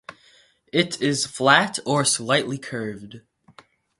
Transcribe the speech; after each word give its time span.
It 0.73 0.99
is 0.99 1.27
flat 1.27 1.77
or 1.85 2.03
slightly 2.05 2.57
curved. 2.57 3.21